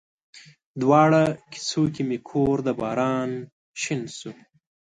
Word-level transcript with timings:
دواړو 0.81 1.23
کسو 1.53 1.83
کې 1.93 2.01
مې 2.09 2.17
کور 2.29 2.55
د 2.67 2.69
باران 2.81 3.31
شین 3.81 4.01
شو 4.17 4.31